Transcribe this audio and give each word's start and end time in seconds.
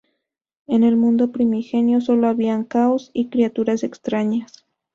En 0.65 0.83
el 0.83 0.97
mundo 0.97 1.31
primigenio, 1.31 2.01
solo 2.01 2.27
había 2.27 2.63
caos 2.67 3.11
y 3.13 3.27
criaturas 3.29 3.83
extrañas. 3.83 4.65